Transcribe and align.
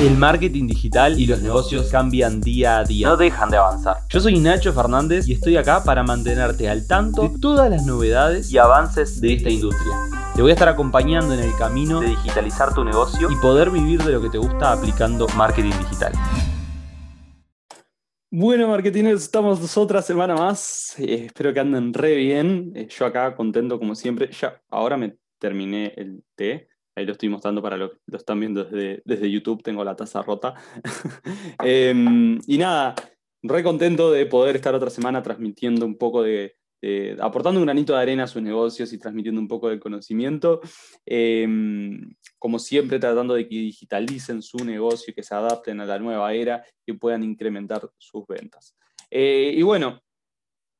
El 0.00 0.16
marketing 0.16 0.68
digital 0.68 1.18
y 1.18 1.26
los 1.26 1.42
negocios 1.42 1.90
cambian 1.90 2.40
día 2.40 2.78
a 2.78 2.84
día. 2.84 3.08
No 3.08 3.16
dejan 3.16 3.50
de 3.50 3.56
avanzar. 3.56 3.96
Yo 4.08 4.20
soy 4.20 4.38
Nacho 4.38 4.72
Fernández 4.72 5.26
y 5.26 5.32
estoy 5.32 5.56
acá 5.56 5.82
para 5.82 6.04
mantenerte 6.04 6.68
al 6.68 6.86
tanto 6.86 7.22
de 7.22 7.30
todas 7.40 7.68
las 7.68 7.84
novedades 7.84 8.52
Y 8.52 8.58
avances 8.58 9.20
de 9.20 9.32
esta 9.32 9.50
industria. 9.50 9.92
Te 10.36 10.42
voy 10.42 10.52
a 10.52 10.54
estar 10.54 10.68
acompañando 10.68 11.34
en 11.34 11.40
el 11.40 11.52
camino 11.56 12.00
de 12.00 12.10
digitalizar 12.10 12.72
tu 12.72 12.84
negocio 12.84 13.28
y 13.28 13.34
poder 13.42 13.70
vivir 13.70 14.00
de 14.04 14.12
lo 14.12 14.22
que 14.22 14.30
te 14.30 14.38
gusta 14.38 14.70
aplicando 14.70 15.26
marketing 15.36 15.72
digital. 15.80 16.12
Bueno, 18.30 18.68
marketeers, 18.68 19.24
estamos 19.24 19.76
otra 19.76 20.00
semana 20.00 20.36
más. 20.36 20.94
Eh, 21.00 21.24
espero 21.26 21.52
que 21.52 21.58
anden 21.58 21.92
re 21.92 22.14
bien. 22.14 22.70
Eh, 22.76 22.86
yo 22.88 23.04
acá 23.04 23.34
contento 23.34 23.80
como 23.80 23.96
siempre. 23.96 24.30
Ya, 24.30 24.62
ahora 24.70 24.96
me 24.96 25.16
terminé 25.40 25.92
el 25.96 26.22
té. 26.36 26.68
Ahí 26.98 27.06
lo 27.06 27.12
estoy 27.12 27.28
mostrando 27.28 27.62
para 27.62 27.76
los 27.76 27.92
que 27.92 27.98
lo 28.06 28.18
están 28.18 28.40
viendo 28.40 28.64
desde, 28.64 29.02
desde 29.04 29.30
YouTube. 29.30 29.62
Tengo 29.62 29.84
la 29.84 29.94
taza 29.94 30.20
rota. 30.22 30.54
Em, 31.64 32.40
y 32.46 32.58
nada, 32.58 32.96
re 33.42 33.62
contento 33.62 34.10
de 34.10 34.26
poder 34.26 34.56
estar 34.56 34.74
otra 34.74 34.90
semana 34.90 35.22
transmitiendo 35.22 35.86
un 35.86 35.96
poco 35.96 36.22
de, 36.22 36.56
aportando 37.20 37.60
un 37.60 37.66
granito 37.66 37.92
de 37.92 38.00
arena 38.00 38.24
a 38.24 38.26
sus 38.26 38.42
negocios 38.42 38.92
y 38.92 38.98
transmitiendo 38.98 39.40
un 39.40 39.46
poco 39.46 39.68
de 39.68 39.78
conocimiento. 39.78 40.60
Em, 41.06 42.14
como 42.36 42.58
siempre, 42.58 42.98
tratando 42.98 43.34
de 43.34 43.48
que 43.48 43.54
digitalicen 43.54 44.42
su 44.42 44.64
negocio, 44.64 45.14
que 45.14 45.22
se 45.22 45.36
adapten 45.36 45.80
a 45.80 45.86
la 45.86 46.00
nueva 46.00 46.34
era 46.34 46.64
y 46.84 46.94
puedan 46.94 47.22
incrementar 47.22 47.88
sus 47.96 48.26
ventas. 48.26 48.76
Eh, 49.08 49.52
y 49.54 49.62
bueno, 49.62 50.00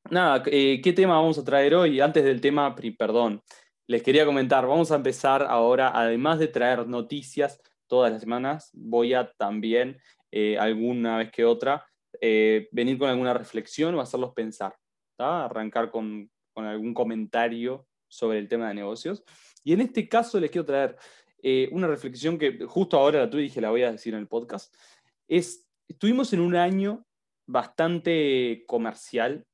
nada, 0.09 0.43
eh, 0.47 0.81
¿qué 0.83 0.91
tema 0.91 1.13
vamos 1.13 1.37
a 1.37 1.45
traer 1.45 1.75
hoy? 1.75 2.01
Antes 2.01 2.25
del 2.25 2.41
tema, 2.41 2.75
perdón, 2.75 3.41
les 3.89 4.03
quería 4.03 4.23
comentar, 4.23 4.67
vamos 4.67 4.91
a 4.91 4.97
empezar 4.97 5.41
ahora, 5.41 5.91
además 5.95 6.37
de 6.37 6.47
traer 6.47 6.87
noticias 6.87 7.59
todas 7.87 8.11
las 8.11 8.21
semanas, 8.21 8.69
voy 8.71 9.15
a 9.15 9.31
también, 9.31 9.99
eh, 10.29 10.59
alguna 10.59 11.17
vez 11.17 11.31
que 11.31 11.43
otra, 11.43 11.87
eh, 12.21 12.69
venir 12.71 12.99
con 12.99 13.09
alguna 13.09 13.33
reflexión 13.33 13.95
o 13.95 13.99
hacerlos 13.99 14.33
pensar, 14.35 14.75
arrancar 15.17 15.89
con, 15.89 16.29
algún 16.53 16.93
comentario 16.93 17.87
sobre 18.07 18.37
el 18.37 18.47
tema 18.47 18.67
de 18.67 18.75
negocios. 18.75 19.23
Y 19.63 19.73
en 19.73 19.81
este 19.81 20.07
caso 20.07 20.39
les 20.39 20.51
quiero 20.51 20.65
traer 20.65 20.95
eh, 21.41 21.67
una 21.71 21.87
reflexión 21.87 22.37
que 22.37 22.63
justo 22.67 22.95
ahora 22.95 23.21
la 23.21 23.29
tuve 23.29 23.41
y 23.41 23.45
dije 23.45 23.59
la 23.59 23.71
voy 23.71 23.81
a 23.81 23.91
decir 23.91 24.13
en 24.13 24.19
el 24.19 24.27
podcast. 24.27 24.71
Es, 25.27 25.67
estuvimos 25.87 26.31
en 26.33 26.41
un 26.41 26.55
año 26.55 27.07
bastante 27.47 28.65
comercial, 28.67 29.47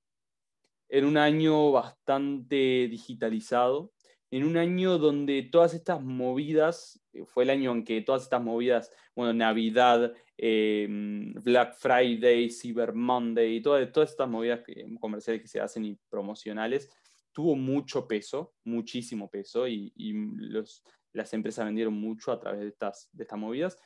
en 0.90 1.06
un 1.06 1.16
año 1.16 1.72
bastante 1.72 2.90
digitalizado, 2.90 3.94
en 4.36 4.44
un 4.44 4.58
año 4.58 4.98
donde 4.98 5.44
todas 5.44 5.74
estas 5.74 6.04
movidas, 6.04 7.02
eh, 7.14 7.24
fue 7.26 7.46
el 7.46 7.52
año 7.52 7.72
en 7.72 7.86
que 7.86 8.02
todas 8.02 8.24
estas 8.24 8.44
movidas, 8.44 8.92
bueno, 9.16 9.32
Navidad, 9.32 10.14
eh, 10.38 10.88
Black 11.42 11.76
Friday, 11.76 12.50
Cyber 12.50 12.94
Monday, 12.94 13.62
todas, 13.62 13.90
todas 13.94 14.10
estas 14.10 14.28
movidas 14.28 14.60
comerciales 15.00 15.42
que 15.42 15.48
se 15.48 15.62
hacen 15.62 15.86
y 15.86 15.98
promocionales, 16.10 16.92
tuvo 17.32 17.56
mucho 17.56 18.10
peso, 18.10 18.54
muchísimo 18.66 19.30
peso, 19.30 19.70
y, 19.70 19.94
y 19.96 20.12
los, 20.12 20.84
las 21.14 21.34
empresas 21.34 21.66
vendieron 21.66 21.94
mucho 21.94 22.34
a 22.34 22.40
través 22.40 22.60
de 22.60 22.68
estas, 22.68 23.08
de 23.14 23.24
estas 23.24 23.40
movidas. 23.40 23.78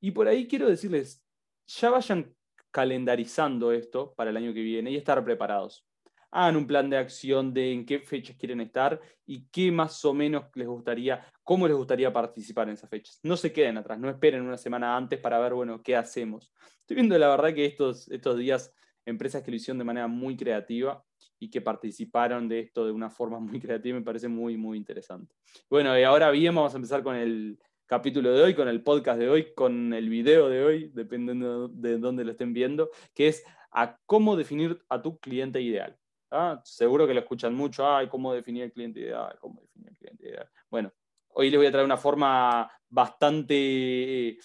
Y 0.00 0.12
por 0.12 0.28
ahí 0.28 0.48
quiero 0.48 0.66
decirles, 0.66 1.22
ya 1.66 1.90
vayan 1.90 2.34
calendarizando 2.70 3.70
esto 3.70 4.14
para 4.14 4.30
el 4.30 4.38
año 4.38 4.54
que 4.54 4.62
viene 4.62 4.92
y 4.92 4.96
estar 4.96 5.22
preparados. 5.22 5.84
Hagan 6.30 6.56
un 6.56 6.66
plan 6.66 6.88
de 6.88 6.96
acción 6.96 7.52
de 7.52 7.72
en 7.72 7.84
qué 7.84 7.98
fechas 8.00 8.36
quieren 8.36 8.60
estar 8.60 9.00
y 9.26 9.46
qué 9.50 9.72
más 9.72 10.04
o 10.04 10.14
menos 10.14 10.44
les 10.54 10.68
gustaría, 10.68 11.24
cómo 11.42 11.66
les 11.66 11.76
gustaría 11.76 12.12
participar 12.12 12.68
en 12.68 12.74
esas 12.74 12.88
fechas. 12.88 13.18
No 13.22 13.36
se 13.36 13.52
queden 13.52 13.78
atrás, 13.78 13.98
no 13.98 14.08
esperen 14.08 14.42
una 14.42 14.56
semana 14.56 14.96
antes 14.96 15.18
para 15.18 15.38
ver, 15.38 15.54
bueno, 15.54 15.82
qué 15.82 15.96
hacemos. 15.96 16.52
Estoy 16.80 16.96
viendo 16.96 17.18
la 17.18 17.28
verdad 17.28 17.54
que 17.54 17.64
estos, 17.64 18.08
estos 18.10 18.38
días 18.38 18.72
empresas 19.06 19.42
que 19.42 19.50
lo 19.50 19.56
hicieron 19.56 19.78
de 19.78 19.84
manera 19.84 20.06
muy 20.06 20.36
creativa 20.36 21.04
y 21.38 21.50
que 21.50 21.60
participaron 21.60 22.48
de 22.48 22.60
esto 22.60 22.84
de 22.84 22.92
una 22.92 23.10
forma 23.10 23.38
muy 23.40 23.60
creativa 23.60 23.98
me 23.98 24.04
parece 24.04 24.28
muy, 24.28 24.56
muy 24.56 24.78
interesante. 24.78 25.34
Bueno, 25.68 25.98
y 25.98 26.02
ahora 26.02 26.30
bien, 26.30 26.54
vamos 26.54 26.72
a 26.72 26.76
empezar 26.76 27.02
con 27.02 27.16
el 27.16 27.58
capítulo 27.86 28.32
de 28.32 28.42
hoy, 28.42 28.54
con 28.54 28.68
el 28.68 28.82
podcast 28.82 29.18
de 29.18 29.28
hoy, 29.28 29.52
con 29.54 29.92
el 29.92 30.08
video 30.08 30.48
de 30.48 30.62
hoy, 30.62 30.90
dependiendo 30.94 31.66
de 31.68 31.98
dónde 31.98 32.24
lo 32.24 32.30
estén 32.30 32.52
viendo, 32.52 32.90
que 33.14 33.28
es 33.28 33.44
a 33.72 33.98
cómo 34.06 34.36
definir 34.36 34.80
a 34.88 35.02
tu 35.02 35.18
cliente 35.18 35.60
ideal. 35.60 35.96
¿Ah? 36.30 36.60
Seguro 36.64 37.06
que 37.06 37.14
lo 37.14 37.20
escuchan 37.20 37.54
mucho, 37.54 37.88
ay, 37.88 38.08
cómo 38.08 38.32
definir 38.32 38.64
el 38.64 38.72
cliente 38.72 39.00
ideal, 39.00 39.36
cómo 39.40 39.60
definir 39.60 39.90
el 39.90 39.96
cliente 39.96 40.28
ideal. 40.28 40.50
Bueno, 40.70 40.92
hoy 41.28 41.50
les 41.50 41.58
voy 41.58 41.66
a 41.66 41.70
traer 41.70 41.84
una 41.84 41.96
forma 41.96 42.70
bastante 42.88 44.28
eh, 44.28 44.38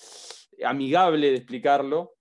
amigable 0.64 1.32
de 1.32 1.38
explicarlo. 1.38 2.16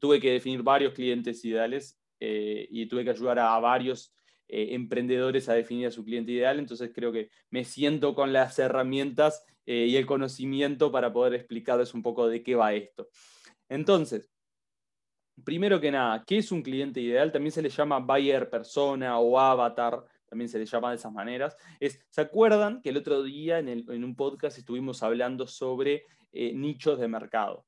Tuve 0.00 0.20
que 0.20 0.32
definir 0.32 0.62
varios 0.62 0.94
clientes 0.94 1.44
ideales 1.44 2.00
eh, 2.20 2.66
y 2.70 2.86
tuve 2.86 3.04
que 3.04 3.10
ayudar 3.10 3.38
a, 3.38 3.58
varios 3.58 4.14
eh, 4.48 4.68
emprendedores 4.70 5.48
a 5.48 5.54
definir 5.54 5.88
a 5.88 5.90
su 5.90 6.04
cliente 6.04 6.32
ideal, 6.32 6.58
entonces 6.58 6.90
creo 6.94 7.12
que 7.12 7.30
me 7.50 7.64
siento 7.64 8.14
con 8.14 8.32
las 8.32 8.58
herramientas 8.58 9.44
y 9.66 9.96
el 9.96 10.04
conocimiento 10.04 10.92
para 10.92 11.10
poder 11.10 11.32
explicarles 11.32 11.94
un 11.94 12.02
poco 12.02 12.28
de 12.28 12.42
qué 12.42 12.54
va 12.54 12.74
esto. 12.74 13.08
Entonces, 13.70 14.33
primero 15.42 15.80
que 15.80 15.90
nada, 15.90 16.22
¿qué 16.26 16.38
es 16.38 16.52
un 16.52 16.62
cliente 16.62 17.00
ideal? 17.00 17.32
También 17.32 17.52
se 17.52 17.62
le 17.62 17.68
llama 17.68 17.98
buyer 17.98 18.48
persona 18.48 19.18
o 19.18 19.38
avatar, 19.38 20.04
también 20.28 20.48
se 20.48 20.58
le 20.58 20.66
llama 20.66 20.90
de 20.90 20.96
esas 20.96 21.12
maneras. 21.12 21.56
Es, 21.80 22.04
¿Se 22.10 22.20
acuerdan 22.20 22.80
que 22.82 22.90
el 22.90 22.96
otro 22.96 23.22
día 23.22 23.58
en, 23.58 24.04
un 24.04 24.14
podcast 24.16 24.58
estuvimos 24.58 25.02
hablando 25.02 25.46
sobre 25.46 26.04
eh, 26.32 26.52
nichos 26.54 26.98
de 26.98 27.08
mercado? 27.08 27.64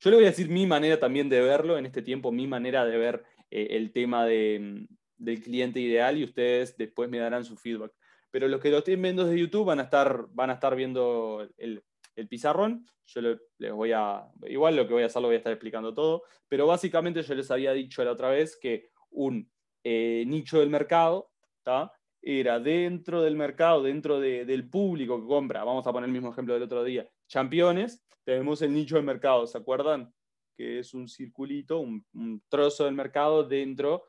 Yo 0.00 0.10
le 0.10 0.16
voy 0.16 0.24
a 0.26 0.28
decir 0.28 0.48
mi 0.48 0.66
manera 0.66 0.98
también 1.00 1.28
de 1.28 1.40
verlo 1.40 1.76
en 1.76 1.86
este 1.86 2.00
tiempo, 2.02 2.30
mi 2.30 2.46
manera 2.46 2.84
de 2.84 2.96
ver 2.96 3.24
eh, 3.50 3.68
el 3.70 3.92
tema 3.92 4.26
mm, 4.26 4.86
del 5.16 5.42
cliente 5.42 5.80
ideal 5.80 6.16
y 6.16 6.24
ustedes 6.24 6.76
después 6.76 7.10
me 7.10 7.18
darán 7.18 7.44
su 7.44 7.56
feedback. 7.56 7.92
Pero 8.30 8.48
los 8.48 8.60
que 8.60 8.70
lo 8.70 8.78
estén 8.78 9.02
viendo 9.02 9.24
desde 9.24 9.40
YouTube 9.40 9.66
van 9.66 9.80
a 9.80 9.84
estar, 9.84 10.26
van 10.30 10.50
a 10.50 10.54
estar 10.54 10.76
viendo 10.76 11.48
el, 11.56 11.82
el 12.16 12.28
pizarrón. 12.28 12.84
Yo 13.06 13.20
le- 13.20 13.38
les 13.58 13.72
voy 13.72 13.92
a, 13.92 14.26
igual 14.48 14.74
lo 14.76 14.86
que 14.86 14.94
voy 14.94 15.02
a 15.04 15.06
hacer 15.06 15.22
lo 15.22 15.28
voy 15.28 15.34
a 15.36 15.38
estar 15.38 15.52
explicando 15.52 15.94
todo, 15.94 16.24
pero 16.48 16.66
básicamente 16.66 17.22
yo 17.22 17.34
les 17.34 17.50
había 17.50 17.72
dicho 17.72 18.02
la 18.04 18.12
otra 18.12 18.30
vez 18.30 18.58
que 18.60 18.90
un 19.10 19.48
eh, 19.84 20.24
nicho 20.26 20.58
del 20.58 20.70
mercado 20.70 21.30
¿tá? 21.62 21.92
era 22.20 22.58
dentro 22.58 23.22
del 23.22 23.36
mercado, 23.36 23.82
dentro 23.82 24.18
de- 24.18 24.44
del 24.44 24.68
público 24.68 25.20
que 25.20 25.26
compra, 25.28 25.62
vamos 25.62 25.86
a 25.86 25.92
poner 25.92 26.08
el 26.08 26.12
mismo 26.12 26.32
ejemplo 26.32 26.54
del 26.54 26.64
otro 26.64 26.82
día, 26.82 27.08
championes, 27.28 28.04
tenemos 28.24 28.60
el 28.62 28.72
nicho 28.74 28.96
del 28.96 29.04
mercado, 29.04 29.46
¿se 29.46 29.56
acuerdan? 29.58 30.12
Que 30.56 30.80
es 30.80 30.92
un 30.94 31.06
circulito, 31.06 31.78
un, 31.78 32.04
un 32.14 32.42
trozo 32.48 32.86
del 32.86 32.94
mercado 32.94 33.44
dentro 33.44 34.06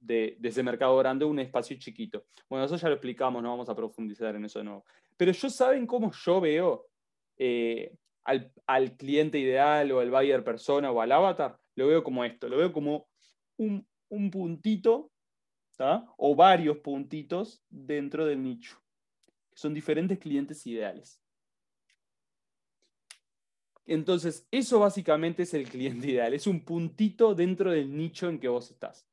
de, 0.00 0.36
de 0.40 0.48
ese 0.48 0.62
mercado 0.64 0.96
grande, 0.96 1.24
un 1.24 1.38
espacio 1.38 1.76
chiquito. 1.78 2.24
Bueno, 2.48 2.64
eso 2.64 2.76
ya 2.76 2.88
lo 2.88 2.94
explicamos, 2.94 3.40
no 3.42 3.50
vamos 3.50 3.68
a 3.68 3.76
profundizar 3.76 4.34
en 4.34 4.44
eso 4.46 4.58
de 4.58 4.64
nuevo. 4.64 4.84
Pero 5.16 5.30
yo 5.30 5.48
saben 5.50 5.86
cómo 5.86 6.10
yo 6.10 6.40
veo 6.40 6.86
eh, 7.42 7.96
al, 8.22 8.52
al 8.66 8.98
cliente 8.98 9.38
ideal 9.38 9.90
o 9.92 10.00
al 10.00 10.10
buyer 10.10 10.44
persona 10.44 10.90
o 10.90 11.00
al 11.00 11.10
avatar, 11.10 11.58
lo 11.74 11.86
veo 11.86 12.04
como 12.04 12.22
esto, 12.22 12.50
lo 12.50 12.58
veo 12.58 12.70
como 12.70 13.08
un, 13.56 13.86
un 14.10 14.30
puntito 14.30 15.10
o 16.18 16.34
varios 16.34 16.76
puntitos 16.78 17.64
dentro 17.70 18.26
del 18.26 18.42
nicho, 18.42 18.76
son 19.54 19.72
diferentes 19.72 20.18
clientes 20.18 20.66
ideales. 20.66 21.22
Entonces, 23.86 24.46
eso 24.50 24.80
básicamente 24.80 25.44
es 25.44 25.54
el 25.54 25.66
cliente 25.66 26.10
ideal, 26.10 26.34
es 26.34 26.46
un 26.46 26.62
puntito 26.64 27.34
dentro 27.34 27.70
del 27.70 27.96
nicho 27.96 28.28
en 28.28 28.38
que 28.38 28.48
vos 28.48 28.70
estás. 28.70 29.08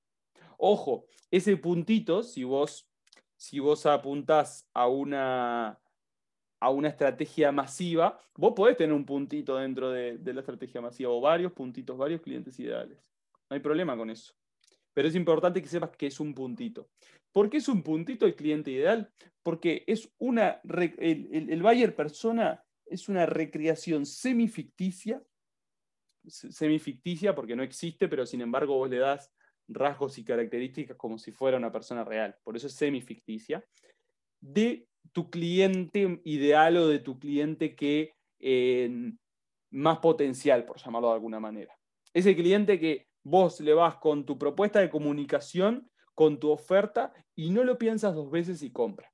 Ojo, 0.58 1.06
ese 1.32 1.56
puntito, 1.56 2.22
si 2.22 2.44
vos, 2.44 2.90
si 3.38 3.60
vos 3.60 3.86
apuntás 3.86 4.70
a 4.74 4.88
una, 4.88 5.80
a 6.60 6.70
una 6.70 6.90
estrategia 6.90 7.52
masiva, 7.52 8.20
vos 8.36 8.54
podés 8.56 8.78
tener 8.78 8.94
un 8.94 9.06
puntito 9.06 9.58
dentro 9.58 9.92
de, 9.92 10.18
la 10.34 10.40
estrategia 10.40 10.82
masiva 10.82 11.12
o 11.12 11.22
varios 11.22 11.52
puntitos, 11.52 11.98
varios 11.98 12.22
clientes 12.22 12.60
ideales. 12.60 12.98
No 13.50 13.56
hay 13.56 13.60
problema 13.60 13.96
con 13.96 14.10
eso. 14.10 14.34
Pero 14.94 15.08
es 15.08 15.16
importante 15.16 15.62
que 15.62 15.68
sepas 15.68 15.92
que 15.96 16.08
es 16.08 16.20
un 16.20 16.34
puntito. 16.34 16.90
¿Por 17.32 17.50
qué 17.50 17.58
es 17.58 17.68
un 17.68 17.84
puntito 17.84 18.26
el 18.26 18.36
cliente 18.36 18.72
ideal? 18.72 19.12
Porque 19.44 19.84
es 19.86 20.12
una, 20.18 20.60
el, 20.98 21.30
el, 21.32 21.50
el 21.52 21.62
buyer 21.62 21.96
persona 21.96 22.64
es 22.86 23.08
una 23.08 23.26
recreación 23.26 24.06
semificticia, 24.06 25.22
se- 26.26 26.52
semificticia 26.52 27.36
porque 27.36 27.56
no 27.56 27.64
existe, 27.64 28.08
pero 28.08 28.26
sin 28.26 28.42
embargo 28.42 28.76
vos 28.76 28.90
le 28.90 28.98
das 28.98 29.32
rasgos 29.68 30.18
y 30.18 30.24
características 30.24 30.98
como 30.98 31.18
si 31.18 31.32
fuera 31.32 31.58
una 31.58 31.72
persona 31.72 32.04
real. 32.04 32.36
Por 32.44 32.56
eso 32.56 32.68
es 32.68 32.74
semificticia. 32.74 33.64
De 34.40 34.88
tu 35.12 35.30
cliente 35.30 36.22
ideal 36.24 36.78
o 36.78 36.88
de 36.88 37.00
tu 37.00 37.20
cliente 37.20 37.76
que 37.76 38.14
eh, 38.40 39.12
más 39.72 40.00
potencial, 40.00 40.66
por 40.66 40.78
llamarlo 40.78 41.10
de 41.10 41.16
alguna 41.16 41.40
manera. 41.40 41.74
Ese 42.14 42.36
cliente 42.36 42.80
que 42.80 43.08
vos 43.24 43.60
le 43.60 43.74
vas 43.74 43.98
con 43.98 44.26
tu 44.26 44.38
propuesta 44.38 44.80
de 44.80 44.90
comunicación, 44.90 45.90
con 46.14 46.40
tu 46.40 46.50
oferta 46.50 47.14
y 47.36 47.52
no 47.52 47.64
lo 47.64 47.78
piensas 47.78 48.16
dos 48.16 48.32
veces 48.32 48.64
y 48.64 48.72
compra. 48.72 49.12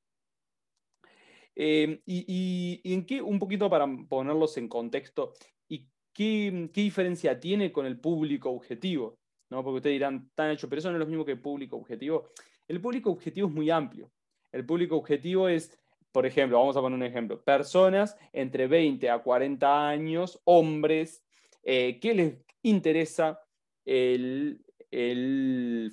Eh, 1.55 2.01
y, 2.05 2.81
y- 2.83 2.93
en 2.93 3.05
qué, 3.05 3.21
un 3.21 3.39
poquito 3.39 3.69
para 3.69 3.87
ponerlos 4.09 4.57
en 4.57 4.67
contexto, 4.67 5.33
¿y 5.67 5.87
¿qué, 6.13 6.69
diferencia 6.73 7.39
tiene 7.39 7.71
con 7.71 7.85
el 7.85 7.99
público 7.99 8.49
objetivo? 8.49 9.19
¿No? 9.49 9.63
Porque 9.63 9.77
ustedes 9.77 9.95
dirán, 9.95 10.31
tan 10.33 10.51
hecho, 10.51 10.67
pero 10.69 10.79
eso 10.79 10.89
no 10.89 10.95
es 10.95 10.99
lo 10.99 11.07
mismo 11.07 11.25
que 11.25 11.33
el 11.33 11.41
público 11.41 11.77
objetivo. 11.77 12.29
El 12.67 12.81
público 12.81 13.11
objetivo 13.11 13.47
es 13.47 13.53
muy 13.53 13.69
amplio. 13.69 14.11
El 14.51 14.65
público 14.65 14.95
objetivo 14.95 15.47
es, 15.47 15.77
por 16.13 16.25
ejemplo, 16.27 16.60
vamos 16.60 16.77
a 16.77 16.81
poner 16.81 16.95
un 16.95 17.04
ejemplo, 17.04 17.42
personas 17.44 18.15
entre 18.31 18.68
20 18.68 19.10
a 19.10 19.19
40 19.19 19.89
años, 19.89 20.39
hombres, 20.45 21.25
eh, 21.63 22.00
que 22.00 22.13
les 22.13 22.38
interesa 22.62 23.42
el, 23.83 24.62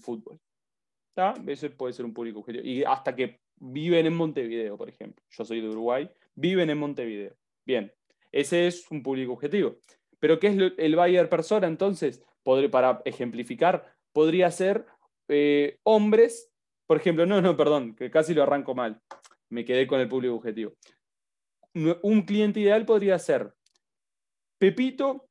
fútbol. 0.03 0.39
Ese 1.47 1.71
puede 1.71 1.95
ser 1.95 2.05
un 2.05 2.15
público 2.15 2.41
objetivo. 2.41 2.65
Y 2.65 2.85
hasta 2.85 3.17
que 3.17 3.41
viven 3.57 4.07
en 4.07 4.15
Montevideo, 4.15 4.77
por 4.77 4.89
ejemplo. 4.89 5.25
Yo 5.31 5.45
soy 5.45 5.61
de 5.61 5.69
Uruguay, 5.69 6.09
viven 6.35 6.71
en 6.71 6.79
Montevideo. 6.79 7.35
Bien, 7.67 7.93
ese 8.31 8.67
es 8.67 8.91
un 8.91 9.03
público 9.03 9.33
objetivo. 9.33 9.77
Pero 10.19 10.39
¿qué 10.39 10.49
es 10.49 10.57
el 10.77 10.97
buyer 10.97 11.29
persona 11.29 11.67
entonces? 11.67 12.23
para 12.71 13.01
ejemplificar, 13.05 13.95
podría 14.13 14.51
ser 14.51 14.85
eh, 15.29 15.79
hombres, 15.85 16.51
por 16.87 16.97
ejemplo, 16.97 17.27
no, 17.27 17.41
no, 17.41 17.57
perdón, 17.57 17.95
que 17.95 18.11
casi 18.11 18.35
lo 18.35 18.43
arranco 18.43 18.75
mal, 18.75 19.01
me 19.51 19.65
quedé 19.65 19.87
con 19.87 20.01
el 20.01 20.09
público 20.09 20.35
objetivo. 20.35 20.73
Un 22.03 22.23
cliente 22.23 22.61
ideal 22.61 22.85
podría 22.85 23.19
ser 23.19 23.55
Pepito 24.61 25.31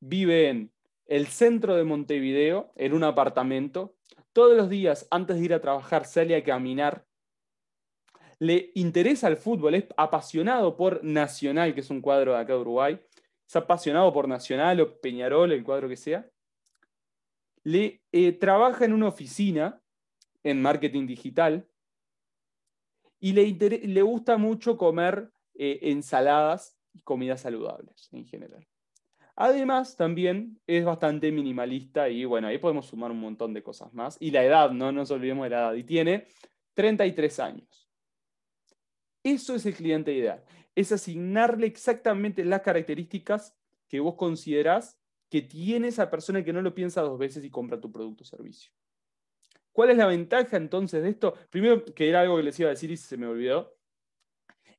vive 0.00 0.48
en 0.48 0.72
el 1.06 1.26
centro 1.26 1.76
de 1.76 1.84
Montevideo, 1.84 2.72
en 2.76 2.94
un 2.94 3.04
apartamento, 3.04 3.94
todos 4.32 4.56
los 4.56 4.70
días 4.70 5.06
antes 5.10 5.36
de 5.36 5.44
ir 5.44 5.54
a 5.54 5.60
trabajar 5.60 6.06
sale 6.06 6.34
a 6.34 6.42
caminar. 6.42 7.06
Le 8.38 8.70
interesa 8.74 9.28
el 9.28 9.36
fútbol, 9.36 9.74
es 9.74 9.84
apasionado 9.96 10.76
por 10.76 11.04
Nacional, 11.04 11.74
que 11.74 11.80
es 11.80 11.90
un 11.90 12.00
cuadro 12.00 12.32
de 12.32 12.38
acá 12.38 12.54
de 12.54 12.60
Uruguay, 12.60 13.00
es 13.46 13.56
apasionado 13.56 14.12
por 14.14 14.28
Nacional 14.28 14.80
o 14.80 14.98
Peñarol, 14.98 15.52
el 15.52 15.64
cuadro 15.64 15.88
que 15.88 15.96
sea, 15.96 16.26
le 17.64 18.00
eh, 18.12 18.32
trabaja 18.32 18.86
en 18.86 18.94
una 18.94 19.08
oficina 19.08 19.82
en 20.42 20.62
marketing 20.62 21.06
digital 21.06 21.68
y 23.20 23.32
le, 23.32 24.02
gusta 24.02 24.38
mucho 24.38 24.76
comer 24.76 25.30
eh, 25.54 25.78
ensaladas 25.82 26.78
y 26.92 27.00
comidas 27.00 27.40
saludables 27.40 28.08
en 28.12 28.26
general. 28.26 28.66
Además, 29.34 29.96
también 29.96 30.60
es 30.66 30.84
bastante 30.84 31.30
minimalista 31.30 32.08
y 32.08 32.24
bueno, 32.24 32.48
ahí 32.48 32.58
podemos 32.58 32.86
sumar 32.86 33.12
un 33.12 33.20
montón 33.20 33.54
de 33.54 33.62
cosas 33.62 33.92
más. 33.94 34.16
Y 34.20 34.32
la 34.32 34.44
edad, 34.44 34.72
no 34.72 34.90
nos 34.90 35.10
olvidemos 35.12 35.44
de 35.44 35.50
la 35.50 35.58
edad. 35.58 35.74
Y 35.74 35.84
tiene 35.84 36.26
33 36.74 37.38
años. 37.38 37.88
Eso 39.22 39.54
es 39.54 39.64
el 39.66 39.74
cliente 39.74 40.12
ideal. 40.12 40.42
Es 40.74 40.90
asignarle 40.90 41.66
exactamente 41.66 42.44
las 42.44 42.62
características 42.62 43.56
que 43.88 44.00
vos 44.00 44.14
considerás 44.14 44.98
que 45.30 45.42
tiene 45.42 45.88
esa 45.88 46.10
persona 46.10 46.42
que 46.42 46.52
no 46.52 46.62
lo 46.62 46.74
piensa 46.74 47.02
dos 47.02 47.18
veces 47.18 47.44
y 47.44 47.50
compra 47.50 47.80
tu 47.80 47.92
producto 47.92 48.22
o 48.22 48.26
servicio. 48.26 48.72
¿Cuál 49.78 49.90
es 49.90 49.96
la 49.96 50.08
ventaja 50.08 50.56
entonces 50.56 51.04
de 51.04 51.10
esto? 51.10 51.34
Primero, 51.50 51.84
que 51.84 52.08
era 52.08 52.22
algo 52.22 52.36
que 52.36 52.42
les 52.42 52.58
iba 52.58 52.68
a 52.68 52.70
decir 52.70 52.90
y 52.90 52.96
se 52.96 53.16
me 53.16 53.28
olvidó. 53.28 53.76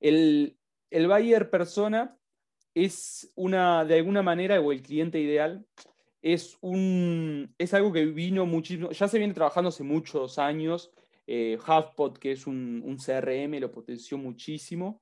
El, 0.02 0.60
el 0.90 1.08
buyer 1.08 1.50
persona 1.50 2.20
es 2.74 3.32
una, 3.36 3.86
de 3.86 3.96
alguna 3.96 4.24
manera, 4.24 4.60
o 4.60 4.74
el 4.74 4.82
cliente 4.82 5.18
ideal, 5.18 5.66
es, 6.22 6.58
un, 6.60 7.56
es 7.58 7.74
algo 7.74 7.94
que 7.94 8.08
vino 8.08 8.46
muchísimo, 8.46 8.92
ya 8.92 9.08
se 9.08 9.20
viene 9.20 9.34
trabajando 9.34 9.70
hace 9.70 9.84
muchos 9.84 10.38
años 10.38 10.92
eh, 11.26 11.58
HubSpot, 11.66 12.18
que 12.18 12.34
es 12.34 12.46
un, 12.46 12.98
CRM, 12.98 13.58
lo 13.58 13.72
potenció 13.72 14.18
muchísimo. 14.18 15.02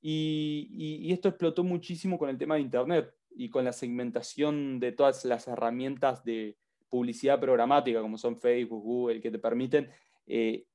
Y, 0.00 1.12
esto 1.12 1.28
explotó 1.28 1.62
muchísimo 1.62 2.18
con 2.18 2.28
el 2.28 2.38
tema 2.38 2.56
de 2.56 2.62
Internet 2.62 3.14
y 3.30 3.50
con 3.50 3.64
la 3.64 3.72
segmentación 3.72 4.80
de 4.80 4.90
todas 4.90 5.24
las 5.24 5.46
herramientas 5.46 6.24
de 6.24 6.58
publicidad 6.92 7.40
programática, 7.40 8.02
como 8.02 8.18
son 8.18 8.36
Facebook, 8.38 8.82
Google, 8.82 9.22
que 9.22 9.30
te 9.30 9.38
permiten 9.38 9.88
eh, 10.26 10.66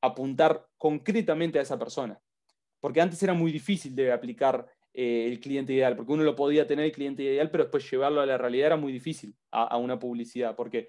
apuntar 0.00 0.64
concretamente 0.78 1.58
a 1.58 1.62
esa 1.62 1.76
persona. 1.76 2.16
Porque 2.78 3.00
antes 3.00 3.20
era 3.24 3.34
muy 3.34 3.50
difícil 3.50 3.92
de 3.96 4.12
aplicar 4.12 4.64
eh, 4.92 5.26
el 5.26 5.40
cliente 5.40 5.72
ideal, 5.72 5.96
porque 5.96 6.12
uno 6.12 6.22
lo 6.22 6.36
podía 6.36 6.64
tener 6.68 6.84
el 6.84 6.92
cliente 6.92 7.24
ideal, 7.24 7.50
pero 7.50 7.64
después 7.64 7.90
llevarlo 7.90 8.20
a 8.20 8.26
la 8.26 8.38
realidad 8.38 8.68
era 8.68 8.76
muy 8.76 8.92
difícil 8.92 9.34
a, 9.50 9.76
una 9.76 9.98
publicidad, 9.98 10.54
porque 10.54 10.88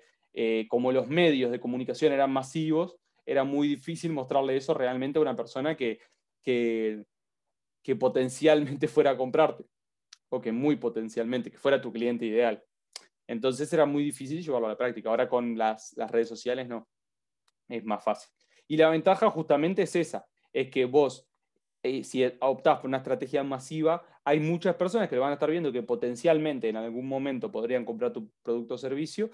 como 0.68 0.92
los 0.92 1.08
medios 1.08 1.50
de 1.50 1.62
comunicación 1.62 2.12
eran 2.12 2.30
masivos, 2.30 2.98
era 3.26 3.44
muy 3.44 3.68
difícil 3.68 4.12
mostrarle 4.12 4.56
eso 4.58 4.74
realmente 4.74 5.18
a 5.18 5.22
una 5.22 5.36
persona 5.36 5.76
que, 5.76 6.00
que, 6.44 7.96
potencialmente 8.00 8.88
fuera 8.88 9.12
a 9.12 9.18
comprarte, 9.18 9.66
o 10.30 10.42
que 10.42 10.52
muy 10.52 10.76
potencialmente, 10.76 11.50
que 11.50 11.58
fuera 11.58 11.82
tu 11.82 11.92
cliente 11.92 12.26
ideal. 12.26 12.64
Entonces 13.28 13.72
era 13.74 13.86
muy 13.86 14.04
difícil 14.04 14.44
llevarlo 14.44 14.68
a 14.68 14.72
la 14.72 14.78
práctica. 14.78 15.10
Ahora 15.10 15.28
con 15.28 15.58
las, 15.58 15.96
redes 16.10 16.28
sociales 16.28 16.68
no, 16.68 16.88
es 17.68 17.84
más 17.84 18.04
fácil. 18.04 18.30
Y 18.68 18.78
la 18.78 18.90
ventaja 18.90 19.30
justamente 19.30 19.84
es 19.84 19.96
esa, 19.96 20.28
es 20.52 20.70
que 20.70 20.86
vos, 20.86 21.28
eh, 21.84 22.04
si 22.04 22.26
optás 22.40 22.80
por 22.80 22.88
una 22.88 22.98
estrategia 22.98 23.44
masiva, 23.44 24.04
hay 24.24 24.40
muchas 24.40 24.76
personas 24.76 25.08
que 25.08 25.16
lo 25.16 25.22
van 25.22 25.32
a 25.32 25.34
estar 25.36 25.52
viendo 25.52 25.72
que 25.72 25.84
potencialmente 25.84 26.70
en 26.70 26.78
algún 26.78 27.08
momento 27.08 27.52
podrían 27.52 27.86
comprar 27.86 28.12
tu 28.12 28.32
producto 28.42 28.74
o 28.74 28.78
servicio, 28.78 29.30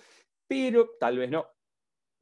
pero 0.47 0.89
tal 0.99 1.17
vez 1.17 1.29
no, 1.29 1.47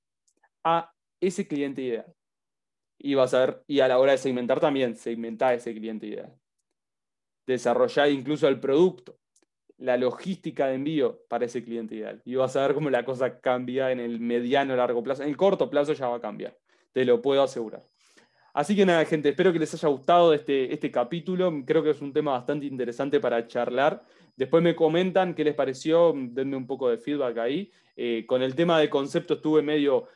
a 0.65 0.93
ese 1.21 1.47
cliente 1.47 1.83
ideal. 1.83 2.13
Y 2.99 3.15
vas 3.15 3.35
a 3.35 3.41
ver, 3.41 3.63
y 3.67 3.81
a 3.81 3.89
la 3.89 3.99
hora 3.99 4.13
de 4.13 4.19
segmentar 4.19 4.61
también, 4.61 4.97
segmentar 4.97 5.55
ese 5.55 5.75
cliente 5.75 6.07
ideal. 6.07 6.35
Desarrollar 7.47 8.11
incluso 8.11 8.49
el 8.49 8.59
producto, 8.59 9.19
la 9.79 9.97
logística 9.97 10.67
de 10.67 10.75
envío 10.75 11.23
para 11.29 11.45
ese 11.45 11.63
cliente 11.63 11.95
ideal. 11.95 12.23
Y 12.25 12.35
vas 12.35 12.57
a 12.57 12.67
ver 12.67 12.75
cómo 12.75 12.91
la 12.91 13.05
cosa 13.05 13.41
cambia 13.41 13.93
en 13.93 14.01
el 14.01 14.21
mediano 14.21 14.75
largo 14.75 15.03
plazo. 15.03 15.23
En 15.23 15.29
el 15.29 15.37
corto 15.37 15.71
plazo 15.71 15.93
ya 15.93 16.09
va 16.09 16.17
a 16.17 16.21
cambiar 16.21 16.57
te 16.97 17.05
lo 17.05 17.21
puedo 17.21 17.43
asegurar. 17.43 17.85
Así 18.55 18.75
que 18.75 18.87
nada, 18.87 19.05
gente, 19.05 19.29
espero 19.29 19.53
que 19.53 19.59
les 19.59 19.75
haya 19.75 19.87
gustado 19.87 20.33
este, 20.33 20.73
este 20.73 20.91
capítulo. 20.91 21.53
Creo 21.67 21.83
que 21.83 21.91
es 21.91 22.01
un 22.01 22.11
tema 22.11 22.33
bastante 22.33 22.65
interesante 22.65 23.21
para 23.21 23.47
charlar. 23.47 24.03
Después 24.35 24.63
me 24.63 24.75
comentan 24.75 25.35
qué 25.35 25.45
les 25.45 25.55
pareció, 25.55 26.15
denme 26.17 26.57
un 26.57 26.67
poco 26.67 26.89
de 26.89 26.97
feedback 26.97 27.37
ahí. 27.37 27.71
Eh, 27.97 28.25
con 28.27 28.41
el 28.43 28.55
tema 28.55 28.81
de 28.81 28.89
concepto 28.89 29.35
estuve 29.35 29.61
medio, 29.61 30.07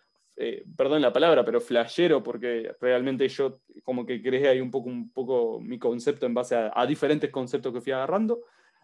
eh, 0.43 0.65
perdón 0.75 1.03
la 1.03 1.13
palabra, 1.13 1.45
pero 1.45 1.61
flashero, 1.61 2.23
porque 2.23 2.75
realmente 2.81 3.29
yo 3.29 3.61
como 3.85 4.07
que 4.07 4.23
creé 4.23 4.49
ahí 4.49 4.61
un 4.63 4.71
poco, 4.71 4.89
un 4.89 5.13
poco 5.13 5.61
mi 5.61 5.79
concepto 5.79 6.25
en 6.25 6.33
base 6.33 6.57
a, 6.57 6.87
diferentes 6.87 7.31
conceptos 7.31 7.75
que 7.75 7.83
fui 7.83 7.93
agarrando. 7.93 8.41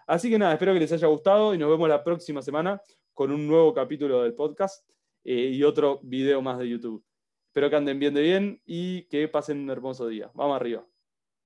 Así 0.07 0.29
que 0.29 0.39
nada, 0.39 0.53
espero 0.53 0.75
que 0.75 0.81
les 0.81 0.93
haya 0.93 1.07
gustado 1.07 1.55
y 1.55 1.59
nos 1.59 1.71
vemos 1.71 1.89
la 1.89 2.05
próxima 2.05 2.43
semana 2.43 2.83
con 3.15 3.33
un 3.33 3.47
nuevo 3.49 3.73
capítulo 3.73 4.23
del 4.23 4.35
podcast 4.35 4.87
eh, 5.25 5.51
y 5.53 5.63
otro 5.63 5.99
video 6.03 6.43
más 6.43 6.59
de 6.59 6.69
YouTube. 6.69 7.03
Espero 7.47 7.71
que 7.71 7.77
anden 7.77 7.99
bien 7.99 8.13
de 8.13 8.21
bien 8.21 8.61
y 8.67 9.05
que 9.05 9.27
pasen 9.27 9.61
un 9.61 9.71
hermoso 9.71 10.07
día. 10.09 10.31
Vamos 10.35 10.57
arriba. 10.57 10.96